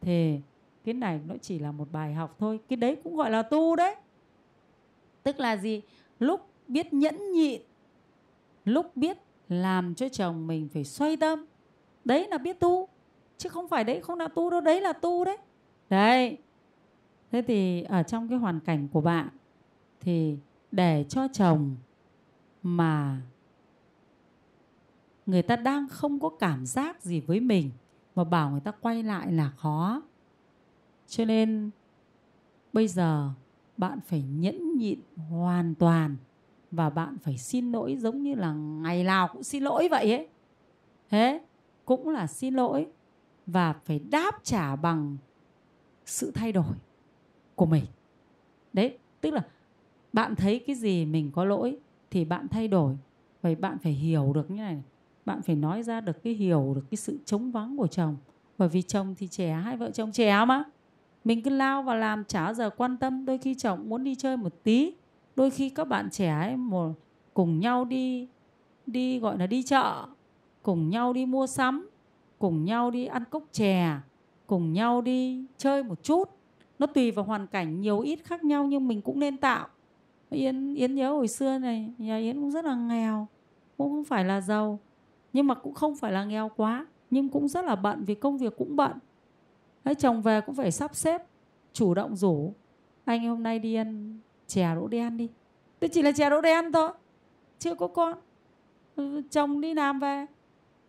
Thì 0.00 0.40
cái 0.84 0.94
này 0.94 1.20
nó 1.26 1.34
chỉ 1.40 1.58
là 1.58 1.72
một 1.72 1.88
bài 1.92 2.14
học 2.14 2.36
thôi. 2.38 2.60
Cái 2.68 2.76
đấy 2.76 2.96
cũng 3.04 3.16
gọi 3.16 3.30
là 3.30 3.42
tu 3.42 3.76
đấy. 3.76 3.94
Tức 5.22 5.40
là 5.40 5.56
gì? 5.56 5.82
Lúc 6.18 6.40
biết 6.68 6.92
nhẫn 6.92 7.32
nhịn, 7.32 7.62
lúc 8.64 8.96
biết 8.96 9.18
làm 9.48 9.94
cho 9.94 10.08
chồng 10.08 10.46
mình 10.46 10.68
phải 10.72 10.84
xoay 10.84 11.16
tâm. 11.16 11.46
Đấy 12.04 12.28
là 12.28 12.38
biết 12.38 12.60
tu. 12.60 12.88
Chứ 13.36 13.48
không 13.48 13.68
phải 13.68 13.84
đấy 13.84 14.00
không 14.00 14.18
là 14.18 14.28
tu 14.28 14.50
đâu, 14.50 14.60
đấy 14.60 14.80
là 14.80 14.92
tu 14.92 15.24
đấy. 15.24 15.36
Đấy 15.90 16.38
thế 17.32 17.42
thì 17.46 17.82
ở 17.82 18.02
trong 18.02 18.28
cái 18.28 18.38
hoàn 18.38 18.60
cảnh 18.60 18.88
của 18.88 19.00
bạn 19.00 19.28
thì 20.00 20.36
để 20.72 21.04
cho 21.08 21.28
chồng 21.32 21.76
mà 22.62 23.22
người 25.26 25.42
ta 25.42 25.56
đang 25.56 25.88
không 25.88 26.20
có 26.20 26.28
cảm 26.28 26.66
giác 26.66 27.02
gì 27.02 27.20
với 27.20 27.40
mình 27.40 27.70
mà 28.14 28.24
bảo 28.24 28.50
người 28.50 28.60
ta 28.60 28.70
quay 28.70 29.02
lại 29.02 29.32
là 29.32 29.50
khó. 29.50 30.02
Cho 31.06 31.24
nên 31.24 31.70
bây 32.72 32.88
giờ 32.88 33.30
bạn 33.76 34.00
phải 34.00 34.22
nhẫn 34.22 34.76
nhịn 34.76 35.00
hoàn 35.28 35.74
toàn 35.74 36.16
và 36.70 36.90
bạn 36.90 37.18
phải 37.18 37.38
xin 37.38 37.72
lỗi 37.72 37.96
giống 38.00 38.22
như 38.22 38.34
là 38.34 38.52
ngày 38.52 39.04
nào 39.04 39.28
cũng 39.32 39.42
xin 39.42 39.62
lỗi 39.62 39.88
vậy 39.90 40.12
ấy. 40.12 40.28
Thế 41.10 41.40
cũng 41.84 42.08
là 42.08 42.26
xin 42.26 42.54
lỗi 42.54 42.86
và 43.46 43.72
phải 43.72 43.98
đáp 43.98 44.40
trả 44.42 44.76
bằng 44.76 45.16
sự 46.04 46.30
thay 46.30 46.52
đổi 46.52 46.74
của 47.58 47.66
mình. 47.66 47.84
Đấy, 48.72 48.98
tức 49.20 49.30
là 49.30 49.42
bạn 50.12 50.36
thấy 50.36 50.58
cái 50.58 50.76
gì 50.76 51.06
mình 51.06 51.30
có 51.34 51.44
lỗi 51.44 51.78
thì 52.10 52.24
bạn 52.24 52.48
thay 52.48 52.68
đổi. 52.68 52.96
Vậy 53.42 53.54
bạn 53.54 53.78
phải 53.78 53.92
hiểu 53.92 54.32
được 54.32 54.50
như 54.50 54.56
này 54.56 54.82
bạn 55.28 55.42
phải 55.42 55.56
nói 55.56 55.82
ra 55.82 56.00
được 56.00 56.22
cái 56.22 56.32
hiểu 56.32 56.72
được 56.74 56.84
cái 56.90 56.96
sự 56.96 57.18
chống 57.24 57.50
vắng 57.50 57.76
của 57.76 57.86
chồng. 57.86 58.16
Bởi 58.58 58.68
vì 58.68 58.82
chồng 58.82 59.14
thì 59.18 59.28
trẻ, 59.28 59.52
hai 59.52 59.76
vợ 59.76 59.90
chồng 59.90 60.12
trẻ 60.12 60.44
mà. 60.44 60.64
Mình 61.24 61.42
cứ 61.42 61.50
lao 61.50 61.82
vào 61.82 61.96
làm 61.96 62.24
chả 62.24 62.54
giờ 62.54 62.70
quan 62.70 62.96
tâm. 62.96 63.24
Đôi 63.24 63.38
khi 63.38 63.54
chồng 63.54 63.88
muốn 63.88 64.04
đi 64.04 64.14
chơi 64.14 64.36
một 64.36 64.62
tí. 64.62 64.94
Đôi 65.36 65.50
khi 65.50 65.70
các 65.70 65.88
bạn 65.88 66.10
trẻ 66.10 66.28
ấy 66.28 66.56
một, 66.56 66.92
cùng 67.34 67.60
nhau 67.60 67.84
đi 67.84 68.28
đi 68.86 69.18
gọi 69.18 69.38
là 69.38 69.46
đi 69.46 69.62
chợ. 69.62 70.06
Cùng 70.62 70.90
nhau 70.90 71.12
đi 71.12 71.26
mua 71.26 71.46
sắm. 71.46 71.90
Cùng 72.38 72.64
nhau 72.64 72.90
đi 72.90 73.06
ăn 73.06 73.24
cốc 73.30 73.44
chè. 73.52 73.96
Cùng 74.46 74.72
nhau 74.72 75.00
đi 75.00 75.44
chơi 75.58 75.84
một 75.84 76.02
chút 76.02 76.37
nó 76.78 76.86
tùy 76.86 77.10
vào 77.10 77.24
hoàn 77.24 77.46
cảnh 77.46 77.80
nhiều 77.80 78.00
ít 78.00 78.24
khác 78.24 78.44
nhau 78.44 78.66
nhưng 78.66 78.88
mình 78.88 79.02
cũng 79.02 79.20
nên 79.20 79.36
tạo. 79.36 79.68
Yến 80.30 80.74
yến 80.74 80.94
nhớ 80.94 81.12
hồi 81.12 81.28
xưa 81.28 81.58
này 81.58 81.92
nhà 81.98 82.16
yến 82.16 82.40
cũng 82.40 82.50
rất 82.50 82.64
là 82.64 82.74
nghèo 82.74 83.28
cũng 83.76 83.90
không 83.90 84.04
phải 84.04 84.24
là 84.24 84.40
giàu. 84.40 84.78
Nhưng 85.32 85.46
mà 85.46 85.54
cũng 85.54 85.74
không 85.74 85.96
phải 85.96 86.12
là 86.12 86.24
nghèo 86.24 86.50
quá 86.56 86.86
nhưng 87.10 87.28
cũng 87.28 87.48
rất 87.48 87.64
là 87.64 87.76
bận 87.76 88.04
vì 88.04 88.14
công 88.14 88.38
việc 88.38 88.56
cũng 88.56 88.76
bận. 88.76 88.92
Đấy, 89.84 89.94
chồng 89.94 90.22
về 90.22 90.40
cũng 90.40 90.54
phải 90.54 90.70
sắp 90.70 90.96
xếp 90.96 91.22
chủ 91.72 91.94
động 91.94 92.16
rủ. 92.16 92.52
Anh 93.04 93.28
hôm 93.28 93.42
nay 93.42 93.58
đi 93.58 93.74
ăn 93.74 94.18
chè 94.46 94.74
đỗ 94.74 94.88
đen 94.88 95.16
đi. 95.16 95.28
Tôi 95.80 95.88
chỉ 95.88 96.02
là 96.02 96.12
chè 96.12 96.30
đỗ 96.30 96.40
đen 96.40 96.72
thôi 96.72 96.90
chưa 97.58 97.74
có 97.74 97.86
con. 97.86 98.18
Ừ, 98.96 99.22
chồng 99.30 99.60
đi 99.60 99.74
làm 99.74 99.98
về 99.98 100.26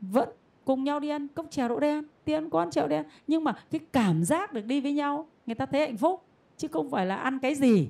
vẫn 0.01 0.29
cùng 0.69 0.83
nhau 0.83 0.99
đi 0.99 1.09
ăn 1.09 1.27
cốc 1.27 1.45
chè 1.49 1.67
đỗ 1.67 1.79
đen, 1.79 2.03
đi 2.25 2.33
ăn 2.33 2.49
con 2.49 2.71
chèo 2.71 2.83
đỗ 2.83 2.89
đen. 2.89 3.05
Nhưng 3.27 3.43
mà 3.43 3.53
cái 3.71 3.79
cảm 3.91 4.23
giác 4.23 4.53
được 4.53 4.65
đi 4.65 4.81
với 4.81 4.93
nhau, 4.93 5.27
người 5.45 5.55
ta 5.55 5.65
thấy 5.65 5.81
hạnh 5.81 5.97
phúc, 5.97 6.23
chứ 6.57 6.67
không 6.67 6.89
phải 6.89 7.05
là 7.05 7.15
ăn 7.15 7.39
cái 7.39 7.55
gì. 7.55 7.89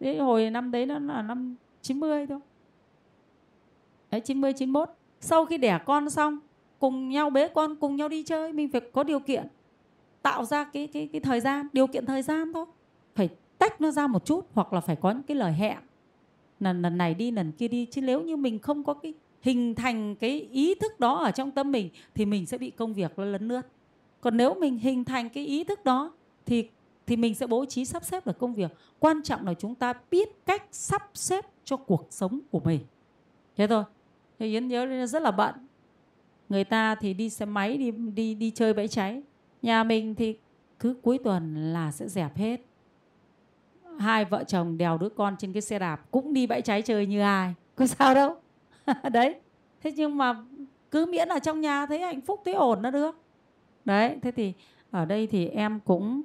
Thế 0.00 0.18
hồi 0.18 0.50
năm 0.50 0.70
đấy 0.70 0.86
nó 0.86 0.98
là 0.98 1.22
năm 1.22 1.56
90 1.80 2.26
thôi. 2.26 2.38
Đấy 4.10 4.20
90 4.20 4.52
91 4.52 4.88
sau 5.20 5.44
khi 5.44 5.58
đẻ 5.58 5.78
con 5.86 6.10
xong, 6.10 6.38
cùng 6.78 7.08
nhau, 7.08 7.30
bế 7.30 7.48
con 7.48 7.76
cùng 7.76 7.96
nhau 7.96 8.08
đi 8.08 8.22
chơi, 8.22 8.52
mình 8.52 8.68
phải 8.68 8.80
có 8.80 9.02
điều 9.02 9.20
kiện 9.20 9.46
tạo 10.22 10.44
ra 10.44 10.64
cái 10.64 10.86
cái 10.86 11.08
cái 11.12 11.20
thời 11.20 11.40
gian, 11.40 11.68
điều 11.72 11.86
kiện 11.86 12.06
thời 12.06 12.22
gian 12.22 12.52
thôi. 12.52 12.66
Phải 13.14 13.28
tách 13.58 13.80
nó 13.80 13.90
ra 13.90 14.06
một 14.06 14.24
chút, 14.24 14.46
hoặc 14.54 14.72
là 14.72 14.80
phải 14.80 14.96
có 14.96 15.10
những 15.10 15.22
cái 15.22 15.36
lời 15.36 15.52
hẹn. 15.52 15.78
Lần 16.60 16.82
lần 16.82 16.98
này 16.98 17.14
đi, 17.14 17.30
lần 17.30 17.52
kia 17.52 17.68
đi, 17.68 17.86
chứ 17.86 18.02
nếu 18.02 18.22
như 18.22 18.36
mình 18.36 18.58
không 18.58 18.84
có 18.84 18.94
cái 18.94 19.14
hình 19.42 19.74
thành 19.74 20.16
cái 20.16 20.40
ý 20.40 20.74
thức 20.74 21.00
đó 21.00 21.18
ở 21.18 21.30
trong 21.30 21.50
tâm 21.50 21.72
mình 21.72 21.90
thì 22.14 22.26
mình 22.26 22.46
sẽ 22.46 22.58
bị 22.58 22.70
công 22.70 22.94
việc 22.94 23.18
nó 23.18 23.24
lấn 23.24 23.48
lướt. 23.48 23.66
Còn 24.20 24.36
nếu 24.36 24.54
mình 24.54 24.78
hình 24.78 25.04
thành 25.04 25.28
cái 25.28 25.46
ý 25.46 25.64
thức 25.64 25.84
đó 25.84 26.12
thì 26.46 26.68
thì 27.06 27.16
mình 27.16 27.34
sẽ 27.34 27.46
bố 27.46 27.64
trí 27.64 27.84
sắp 27.84 28.04
xếp 28.04 28.26
được 28.26 28.38
công 28.38 28.54
việc. 28.54 28.70
Quan 28.98 29.22
trọng 29.22 29.46
là 29.46 29.54
chúng 29.54 29.74
ta 29.74 29.92
biết 30.10 30.46
cách 30.46 30.62
sắp 30.70 31.10
xếp 31.14 31.46
cho 31.64 31.76
cuộc 31.76 32.06
sống 32.10 32.40
của 32.50 32.60
mình. 32.60 32.80
Thế 33.56 33.66
thôi. 33.66 33.84
Thì 34.38 34.52
yến 34.52 34.68
nhớ 34.68 35.06
rất 35.06 35.22
là 35.22 35.30
bận. 35.30 35.54
Người 36.48 36.64
ta 36.64 36.94
thì 36.94 37.14
đi 37.14 37.30
xe 37.30 37.44
máy, 37.44 37.76
đi 37.76 37.90
đi 37.90 38.34
đi 38.34 38.50
chơi 38.50 38.74
bẫy 38.74 38.88
cháy. 38.88 39.22
Nhà 39.62 39.84
mình 39.84 40.14
thì 40.14 40.36
cứ 40.78 40.94
cuối 41.02 41.18
tuần 41.18 41.72
là 41.72 41.92
sẽ 41.92 42.08
dẹp 42.08 42.36
hết. 42.36 42.60
Hai 43.98 44.24
vợ 44.24 44.44
chồng 44.44 44.78
đèo 44.78 44.98
đứa 44.98 45.08
con 45.08 45.36
trên 45.38 45.52
cái 45.52 45.62
xe 45.62 45.78
đạp 45.78 46.10
cũng 46.10 46.34
đi 46.34 46.46
bãi 46.46 46.62
cháy 46.62 46.82
chơi 46.82 47.06
như 47.06 47.20
ai. 47.20 47.54
Có 47.74 47.86
sao 47.86 48.14
đâu. 48.14 48.36
đấy. 49.12 49.34
Thế 49.82 49.92
nhưng 49.96 50.16
mà 50.16 50.36
cứ 50.90 51.06
miễn 51.06 51.28
ở 51.28 51.38
trong 51.38 51.60
nhà 51.60 51.86
thấy 51.86 52.00
hạnh 52.00 52.20
phúc, 52.20 52.40
thấy 52.44 52.54
ổn 52.54 52.82
là 52.82 52.90
được. 52.90 53.16
Đấy, 53.84 54.18
thế 54.22 54.30
thì 54.30 54.52
ở 54.90 55.04
đây 55.04 55.26
thì 55.26 55.46
em 55.46 55.80
cũng 55.80 56.22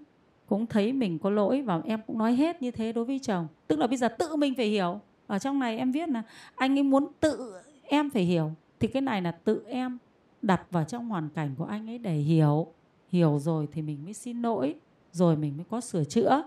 cũng 0.47 0.65
thấy 0.65 0.93
mình 0.93 1.19
có 1.19 1.29
lỗi 1.29 1.61
và 1.61 1.81
em 1.85 2.01
cũng 2.07 2.17
nói 2.17 2.33
hết 2.33 2.61
như 2.61 2.71
thế 2.71 2.93
đối 2.93 3.05
với 3.05 3.19
chồng. 3.19 3.47
Tức 3.67 3.79
là 3.79 3.87
bây 3.87 3.97
giờ 3.97 4.07
tự 4.07 4.35
mình 4.35 4.53
phải 4.55 4.65
hiểu. 4.65 4.99
Ở 5.27 5.39
trong 5.39 5.59
này 5.59 5.77
em 5.77 5.91
viết 5.91 6.09
là 6.09 6.23
anh 6.55 6.79
ấy 6.79 6.83
muốn 6.83 7.07
tự 7.19 7.53
em 7.83 8.09
phải 8.09 8.23
hiểu. 8.23 8.51
Thì 8.79 8.87
cái 8.87 9.01
này 9.01 9.21
là 9.21 9.31
tự 9.31 9.63
em 9.67 9.97
đặt 10.41 10.61
vào 10.71 10.83
trong 10.83 11.09
hoàn 11.09 11.29
cảnh 11.29 11.55
của 11.57 11.65
anh 11.65 11.89
ấy 11.89 11.97
để 11.97 12.13
hiểu. 12.13 12.67
Hiểu 13.09 13.39
rồi 13.39 13.67
thì 13.71 13.81
mình 13.81 14.03
mới 14.03 14.13
xin 14.13 14.41
lỗi, 14.41 14.75
rồi 15.11 15.35
mình 15.35 15.57
mới 15.57 15.65
có 15.69 15.81
sửa 15.81 16.03
chữa. 16.03 16.43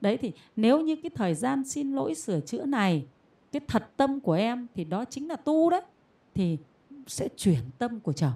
Đấy 0.00 0.16
thì 0.16 0.32
nếu 0.56 0.80
như 0.80 0.96
cái 0.96 1.10
thời 1.14 1.34
gian 1.34 1.64
xin 1.64 1.92
lỗi 1.92 2.14
sửa 2.14 2.40
chữa 2.40 2.64
này 2.64 3.06
cái 3.54 3.60
thật 3.68 3.90
tâm 3.96 4.20
của 4.20 4.32
em 4.32 4.66
thì 4.74 4.84
đó 4.84 5.04
chính 5.04 5.28
là 5.28 5.36
tu 5.36 5.70
đấy, 5.70 5.82
thì 6.34 6.58
sẽ 7.06 7.28
chuyển 7.36 7.60
tâm 7.78 8.00
của 8.00 8.12
chồng. 8.12 8.32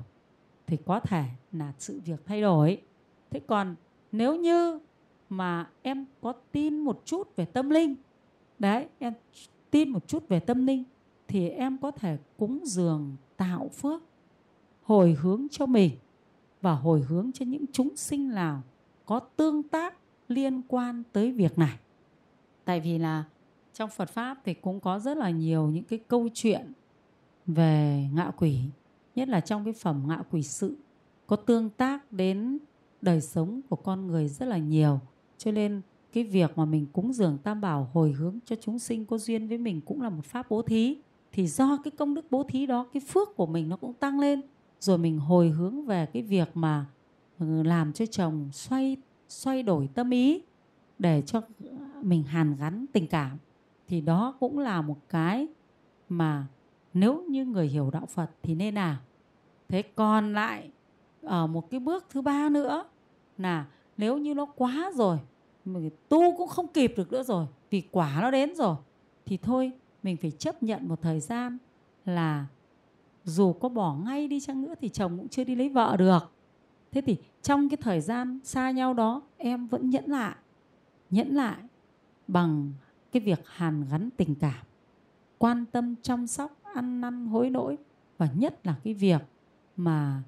Thì 0.66 0.76
có 0.86 1.00
thể 1.00 1.24
là 1.52 1.72
sự 1.78 2.00
việc 2.04 2.20
thay 2.26 2.40
đổi. 2.40 2.82
Thế 3.30 3.40
còn 3.46 3.74
nếu 4.12 4.36
như 4.36 4.78
mà 5.28 5.70
em 5.82 6.06
có 6.20 6.32
tin 6.52 6.78
một 6.78 7.02
chút 7.04 7.36
về 7.36 7.44
tâm 7.44 7.70
linh, 7.70 7.94
đấy, 8.58 8.86
em 8.98 9.12
tin 9.70 9.88
một 9.88 10.08
chút 10.08 10.28
về 10.28 10.40
tâm 10.40 10.66
linh, 10.66 10.84
thì 11.28 11.48
em 11.48 11.78
có 11.78 11.90
thể 11.90 12.18
cúng 12.36 12.60
dường, 12.64 13.16
tạo 13.36 13.68
phước, 13.68 14.02
hồi 14.82 15.16
hướng 15.20 15.46
cho 15.50 15.66
mình 15.66 15.90
và 16.60 16.74
hồi 16.74 17.00
hướng 17.00 17.30
cho 17.34 17.44
những 17.46 17.64
chúng 17.72 17.96
sinh 17.96 18.28
nào 18.28 18.62
có 19.06 19.20
tương 19.20 19.62
tác, 19.62 19.94
liên 20.28 20.62
quan 20.68 21.02
tới 21.12 21.32
việc 21.32 21.58
này. 21.58 21.78
Tại 22.64 22.80
vì 22.80 22.98
là 22.98 23.24
trong 23.78 23.90
Phật 23.90 24.10
pháp 24.10 24.38
thì 24.44 24.54
cũng 24.54 24.80
có 24.80 24.98
rất 24.98 25.16
là 25.16 25.30
nhiều 25.30 25.66
những 25.66 25.84
cái 25.84 25.98
câu 26.08 26.28
chuyện 26.34 26.72
về 27.46 28.08
ngạ 28.12 28.30
quỷ, 28.36 28.60
nhất 29.14 29.28
là 29.28 29.40
trong 29.40 29.64
cái 29.64 29.72
phẩm 29.72 30.02
ngạ 30.06 30.22
quỷ 30.30 30.42
sự, 30.42 30.76
có 31.26 31.36
tương 31.36 31.70
tác 31.70 32.12
đến 32.12 32.58
đời 33.02 33.20
sống 33.20 33.60
của 33.68 33.76
con 33.76 34.06
người 34.06 34.28
rất 34.28 34.46
là 34.46 34.58
nhiều. 34.58 35.00
Cho 35.36 35.52
nên 35.52 35.80
cái 36.12 36.24
việc 36.24 36.58
mà 36.58 36.64
mình 36.64 36.86
cúng 36.92 37.12
dường 37.12 37.38
tam 37.38 37.60
bảo 37.60 37.90
hồi 37.92 38.12
hướng 38.12 38.38
cho 38.44 38.56
chúng 38.60 38.78
sinh 38.78 39.04
có 39.04 39.18
duyên 39.18 39.48
với 39.48 39.58
mình 39.58 39.80
cũng 39.80 40.02
là 40.02 40.08
một 40.08 40.24
pháp 40.24 40.50
bố 40.50 40.62
thí. 40.62 40.96
Thì 41.32 41.46
do 41.46 41.78
cái 41.84 41.90
công 41.90 42.14
đức 42.14 42.26
bố 42.30 42.42
thí 42.42 42.66
đó, 42.66 42.86
cái 42.92 43.00
phước 43.08 43.36
của 43.36 43.46
mình 43.46 43.68
nó 43.68 43.76
cũng 43.76 43.94
tăng 43.94 44.20
lên. 44.20 44.40
Rồi 44.80 44.98
mình 44.98 45.18
hồi 45.18 45.50
hướng 45.50 45.86
về 45.86 46.06
cái 46.06 46.22
việc 46.22 46.48
mà 46.54 46.86
ừ, 47.38 47.62
làm 47.62 47.92
cho 47.92 48.06
chồng 48.06 48.48
xoay 48.52 48.96
xoay 49.28 49.62
đổi 49.62 49.88
tâm 49.94 50.10
ý 50.10 50.42
để 50.98 51.22
cho 51.26 51.42
mình 52.02 52.22
hàn 52.22 52.56
gắn 52.56 52.86
tình 52.92 53.06
cảm 53.06 53.38
thì 53.88 54.00
đó 54.00 54.34
cũng 54.40 54.58
là 54.58 54.82
một 54.82 54.98
cái 55.08 55.46
mà 56.08 56.46
nếu 56.94 57.24
như 57.28 57.44
người 57.44 57.66
hiểu 57.66 57.90
đạo 57.90 58.06
Phật 58.06 58.30
thì 58.42 58.54
nên 58.54 58.74
làm 58.74 58.96
thế 59.68 59.82
còn 59.82 60.32
lại 60.32 60.70
ở 61.22 61.46
một 61.46 61.70
cái 61.70 61.80
bước 61.80 62.06
thứ 62.10 62.22
ba 62.22 62.48
nữa 62.48 62.84
là 63.38 63.66
nếu 63.96 64.18
như 64.18 64.34
nó 64.34 64.44
quá 64.44 64.90
rồi, 64.94 65.18
mình 65.64 65.90
tu 66.08 66.36
cũng 66.36 66.48
không 66.48 66.66
kịp 66.68 66.94
được 66.96 67.12
nữa 67.12 67.22
rồi, 67.22 67.46
vì 67.70 67.82
quả 67.90 68.18
nó 68.20 68.30
đến 68.30 68.54
rồi, 68.54 68.76
thì 69.26 69.36
thôi 69.36 69.72
mình 70.02 70.16
phải 70.16 70.30
chấp 70.30 70.62
nhận 70.62 70.88
một 70.88 71.02
thời 71.02 71.20
gian 71.20 71.58
là 72.04 72.46
dù 73.24 73.52
có 73.52 73.68
bỏ 73.68 73.94
ngay 73.94 74.28
đi 74.28 74.40
chăng 74.40 74.62
nữa 74.62 74.74
thì 74.80 74.88
chồng 74.88 75.18
cũng 75.18 75.28
chưa 75.28 75.44
đi 75.44 75.54
lấy 75.54 75.68
vợ 75.68 75.96
được. 75.96 76.32
Thế 76.92 77.00
thì 77.00 77.16
trong 77.42 77.68
cái 77.68 77.76
thời 77.76 78.00
gian 78.00 78.38
xa 78.44 78.70
nhau 78.70 78.94
đó, 78.94 79.22
em 79.36 79.66
vẫn 79.66 79.90
nhẫn 79.90 80.04
lại 80.06 80.36
nhẫn 81.10 81.28
lại 81.34 81.56
bằng 82.28 82.72
cái 83.12 83.22
việc 83.22 83.40
hàn 83.44 83.84
gắn 83.90 84.10
tình 84.16 84.34
cảm 84.34 84.64
quan 85.38 85.64
tâm 85.72 85.94
chăm 86.02 86.26
sóc 86.26 86.56
ăn 86.74 87.00
năn 87.00 87.26
hối 87.26 87.50
lỗi 87.50 87.78
và 88.18 88.28
nhất 88.34 88.66
là 88.66 88.74
cái 88.84 88.94
việc 88.94 89.22
mà 89.76 90.22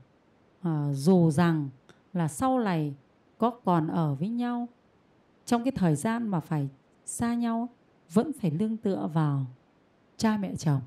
à, 0.62 0.92
dù 0.92 1.30
rằng 1.30 1.68
là 2.12 2.28
sau 2.28 2.58
này 2.58 2.94
có 3.38 3.50
còn 3.50 3.88
ở 3.88 4.14
với 4.14 4.28
nhau 4.28 4.68
trong 5.44 5.64
cái 5.64 5.72
thời 5.72 5.96
gian 5.96 6.28
mà 6.28 6.40
phải 6.40 6.68
xa 7.04 7.34
nhau 7.34 7.68
vẫn 8.12 8.32
phải 8.32 8.50
lương 8.50 8.76
tựa 8.76 9.10
vào 9.12 9.46
cha 10.16 10.36
mẹ 10.36 10.56
chồng 10.56 10.80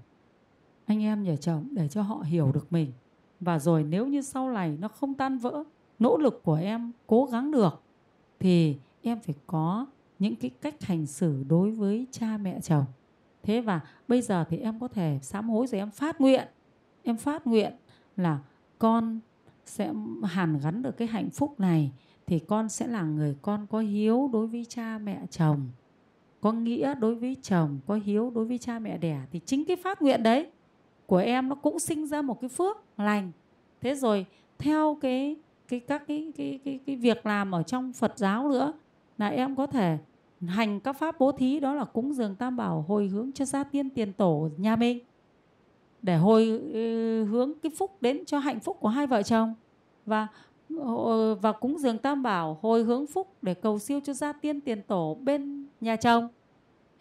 anh 0.86 1.04
em 1.04 1.24
nhà 1.24 1.36
chồng 1.36 1.68
để 1.72 1.88
cho 1.88 2.02
họ 2.02 2.24
hiểu 2.26 2.52
được 2.52 2.74
mình. 2.74 2.92
Và 3.40 3.60
rồi 3.60 3.84
nếu 3.84 4.08
như 4.08 4.22
sau 4.22 4.52
này 4.52 4.78
nó 4.80 4.88
không 4.88 5.14
tan 5.14 5.38
vỡ 5.38 5.64
nỗ 6.00 6.18
lực 6.18 6.44
của 6.44 6.56
em 6.56 6.92
cố 7.08 7.26
gắng 7.26 7.52
được 7.52 7.82
thì 8.40 8.78
em 9.02 9.20
phải 9.20 9.36
có 9.48 9.86
những 10.24 10.36
cái 10.36 10.52
cách 10.62 10.84
hành 10.84 11.06
xử 11.06 11.44
đối 11.48 11.72
với 11.72 12.08
cha 12.12 12.38
mẹ 12.38 12.60
chồng. 12.62 12.86
Thế 13.44 13.62
và 13.62 13.80
bây 14.08 14.22
giờ 14.22 14.46
thì 14.50 14.58
em 14.58 14.80
có 14.80 14.88
thể 14.88 15.20
sám 15.22 15.50
hối 15.50 15.68
rồi 15.68 15.80
em 15.80 15.92
phát 15.92 16.22
nguyện. 16.22 16.48
Em 17.04 17.18
phát 17.18 17.48
nguyện 17.48 17.74
là 18.18 18.40
con 18.80 19.20
sẽ 19.66 19.94
hàn 20.24 20.60
gắn 20.64 20.82
được 20.82 20.98
cái 20.98 21.08
hạnh 21.08 21.30
phúc 21.30 21.60
này 21.60 21.92
thì 22.28 22.40
con 22.40 22.70
sẽ 22.70 22.88
là 22.88 23.04
người 23.04 23.36
con 23.42 23.68
có 23.68 23.80
hiếu 23.80 24.30
đối 24.34 24.48
với 24.48 24.66
cha 24.70 24.98
mẹ 24.98 25.22
chồng. 25.30 25.70
Có 26.42 26.52
nghĩa 26.52 26.96
đối 26.96 27.16
với 27.16 27.38
chồng, 27.42 27.80
có 27.88 27.96
hiếu 27.96 28.32
đối 28.36 28.46
với 28.46 28.58
cha 28.58 28.80
mẹ 28.80 28.98
đẻ 28.98 29.22
thì 29.32 29.40
chính 29.46 29.66
cái 29.66 29.78
phát 29.78 30.02
nguyện 30.02 30.24
đấy 30.24 30.52
của 31.06 31.18
em 31.18 31.50
nó 31.50 31.56
cũng 31.56 31.80
sinh 31.80 32.08
ra 32.08 32.22
một 32.22 32.42
cái 32.42 32.50
phước 32.50 32.78
lành. 32.98 33.32
Thế 33.82 33.96
rồi 33.96 34.26
theo 34.60 34.98
cái 35.02 35.36
cái 35.68 35.80
các 35.80 36.04
cái 36.08 36.32
cái 36.38 36.60
cái 36.66 36.80
cái 36.86 36.96
việc 36.96 37.26
làm 37.26 37.56
ở 37.56 37.64
trong 37.64 37.94
Phật 37.94 38.18
giáo 38.18 38.50
nữa 38.50 38.74
là 39.18 39.28
em 39.28 39.56
có 39.56 39.68
thể 39.68 39.98
hành 40.48 40.80
các 40.80 40.94
pháp 40.94 41.20
bố 41.20 41.32
thí, 41.32 41.60
đó 41.60 41.74
là 41.74 41.86
cúng 41.86 42.14
dường 42.14 42.36
tam 42.36 42.58
bảo, 42.58 42.86
hồi 42.88 43.08
hướng 43.08 43.32
cho 43.32 43.46
gia 43.46 43.64
tiên 43.64 43.90
tiền 43.90 44.14
tổ 44.14 44.50
nhà 44.58 44.76
mình 44.76 45.00
để 46.02 46.18
hồi 46.18 46.62
ừ, 46.74 47.24
hướng 47.24 47.54
cái 47.64 47.72
phúc 47.78 47.98
đến 48.02 48.26
cho 48.26 48.40
hạnh 48.40 48.60
phúc 48.60 48.78
của 48.80 48.88
hai 48.88 49.08
vợ 49.08 49.24
chồng. 49.24 49.54
Và 50.06 50.28
ờ, 50.80 51.36
và 51.36 51.52
cúng 51.52 51.78
dường 51.80 51.98
tam 51.98 52.24
bảo, 52.24 52.58
hồi 52.62 52.84
hướng 52.84 53.08
phúc 53.08 53.34
để 53.42 53.54
cầu 53.54 53.80
siêu 53.80 54.00
cho 54.04 54.14
gia 54.14 54.34
tiên 54.34 54.62
tiền 54.62 54.82
tổ 54.82 55.18
bên 55.22 55.68
nhà 55.82 55.96
chồng. 55.96 56.28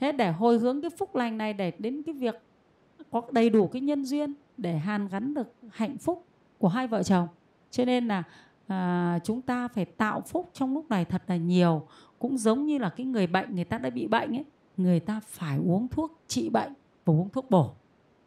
Hết 0.00 0.12
để 0.12 0.32
hồi 0.32 0.58
hướng 0.58 0.80
cái 0.80 0.90
phúc 0.98 1.14
lành 1.14 1.38
này 1.38 1.52
để 1.52 1.72
đến 1.78 2.02
cái 2.02 2.14
việc 2.14 2.34
có 3.10 3.22
đầy 3.30 3.50
đủ 3.50 3.66
cái 3.66 3.82
nhân 3.82 4.04
duyên 4.04 4.34
để 4.56 4.76
hàn 4.76 5.08
gắn 5.08 5.34
được 5.34 5.54
hạnh 5.70 5.98
phúc 5.98 6.24
của 6.58 6.68
hai 6.68 6.86
vợ 6.86 7.02
chồng. 7.02 7.28
Cho 7.70 7.84
nên 7.84 8.08
là 8.08 8.22
à, 8.66 9.18
chúng 9.24 9.42
ta 9.42 9.68
phải 9.68 9.84
tạo 9.84 10.20
phúc 10.20 10.50
trong 10.52 10.74
lúc 10.74 10.90
này 10.90 11.04
thật 11.04 11.22
là 11.26 11.36
nhiều. 11.36 11.86
Cũng 12.18 12.38
giống 12.38 12.66
như 12.66 12.78
là 12.78 12.90
cái 12.90 13.06
người 13.06 13.26
bệnh 13.26 13.54
người 13.54 13.64
ta 13.64 13.78
đã 13.78 13.90
bị 13.90 14.06
bệnh 14.06 14.36
ấy 14.36 14.44
người 14.76 15.00
ta 15.00 15.20
phải 15.20 15.58
uống 15.58 15.88
thuốc 15.88 16.20
trị 16.26 16.48
bệnh 16.48 16.72
và 17.04 17.12
uống 17.12 17.28
thuốc 17.28 17.50
bổ. 17.50 17.74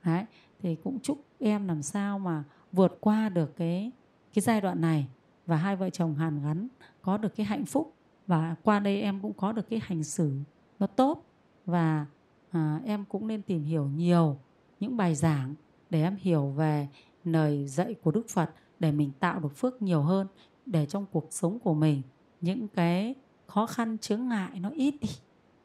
Đấy, 0.06 0.26
thì 0.62 0.76
cũng 0.76 1.00
chúc 1.00 1.26
em 1.40 1.68
làm 1.68 1.82
sao 1.82 2.20
mà 2.20 2.44
vượt 2.72 2.98
qua 3.02 3.30
được 3.30 3.56
cái 3.56 3.92
cái 4.34 4.42
giai 4.42 4.62
đoạn 4.62 4.82
này 4.82 5.08
và 5.46 5.56
hai 5.56 5.76
vợ 5.76 5.90
chồng 5.90 6.16
hàn 6.16 6.44
gắn 6.44 6.68
có 7.02 7.18
được 7.18 7.36
cái 7.36 7.46
hạnh 7.46 7.66
phúc 7.66 7.94
và 8.28 8.56
qua 8.64 8.80
đây 8.80 9.02
em 9.02 9.20
cũng 9.22 9.34
có 9.34 9.52
được 9.52 9.70
cái 9.70 9.80
hành 9.84 10.04
xử 10.04 10.32
nó 10.80 10.88
tốt 10.88 11.26
và 11.66 12.06
à, 12.52 12.80
em 12.86 13.06
cũng 13.10 13.28
nên 13.28 13.42
tìm 13.42 13.64
hiểu 13.64 13.88
nhiều 13.88 14.38
những 14.80 14.98
bài 14.98 15.16
giảng 15.16 15.56
để 15.90 16.04
em 16.04 16.18
hiểu 16.20 16.48
về 16.48 16.88
lời 17.24 17.68
dạy 17.68 17.94
của 17.94 18.12
Đức 18.12 18.30
Phật 18.30 18.50
để 18.80 18.92
mình 18.92 19.12
tạo 19.20 19.40
được 19.40 19.58
phước 19.58 19.82
nhiều 19.82 20.02
hơn 20.02 20.28
để 20.66 20.86
trong 20.86 21.06
cuộc 21.12 21.28
sống 21.32 21.60
của 21.60 21.74
mình 21.74 22.02
những 22.42 22.68
cái 22.68 23.16
khó 23.48 23.66
khăn 23.66 23.98
chướng 23.98 24.28
ngại 24.28 24.60
nó 24.60 24.70
ít 24.70 24.96
đi 25.02 25.10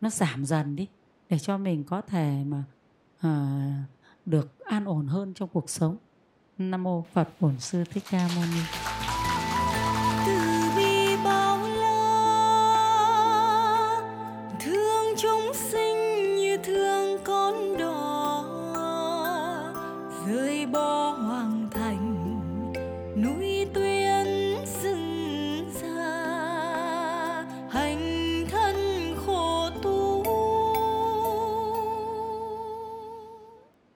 nó 0.00 0.10
giảm 0.10 0.44
dần 0.44 0.76
đi 0.76 0.88
để 1.28 1.38
cho 1.38 1.58
mình 1.58 1.84
có 1.84 2.00
thể 2.00 2.44
mà 2.46 2.64
à, 3.20 3.84
được 4.26 4.64
an 4.64 4.84
ổn 4.84 5.06
hơn 5.06 5.34
trong 5.34 5.48
cuộc 5.52 5.70
sống. 5.70 5.96
Nam 6.58 6.82
mô 6.82 7.04
phật 7.12 7.28
bổn 7.40 7.58
sư 7.58 7.84
thích 7.90 8.04
ca 8.10 8.28
mâu 8.36 8.44
ni. 8.44 8.89